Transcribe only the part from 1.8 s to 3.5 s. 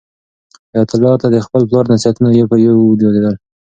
نصیحتونه یو په یو یادېدل.